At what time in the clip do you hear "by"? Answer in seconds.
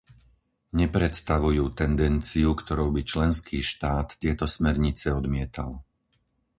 2.95-3.01